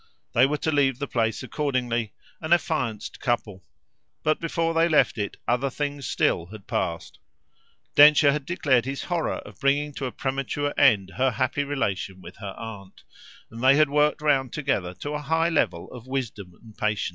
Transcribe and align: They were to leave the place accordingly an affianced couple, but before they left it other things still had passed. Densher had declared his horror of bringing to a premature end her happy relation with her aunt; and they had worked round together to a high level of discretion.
They 0.33 0.47
were 0.47 0.57
to 0.57 0.71
leave 0.71 0.97
the 0.97 1.05
place 1.07 1.43
accordingly 1.43 2.11
an 2.41 2.53
affianced 2.53 3.19
couple, 3.19 3.63
but 4.23 4.39
before 4.39 4.73
they 4.73 4.89
left 4.89 5.19
it 5.19 5.37
other 5.47 5.69
things 5.69 6.07
still 6.07 6.47
had 6.47 6.65
passed. 6.65 7.19
Densher 7.93 8.31
had 8.31 8.43
declared 8.47 8.85
his 8.85 9.03
horror 9.03 9.35
of 9.45 9.59
bringing 9.59 9.93
to 9.93 10.07
a 10.07 10.11
premature 10.11 10.73
end 10.75 11.11
her 11.17 11.29
happy 11.29 11.63
relation 11.63 12.19
with 12.19 12.37
her 12.37 12.55
aunt; 12.57 13.03
and 13.51 13.63
they 13.63 13.75
had 13.75 13.91
worked 13.91 14.23
round 14.23 14.53
together 14.53 14.95
to 14.95 15.11
a 15.13 15.19
high 15.21 15.49
level 15.49 15.87
of 15.91 16.05
discretion. 16.11 16.69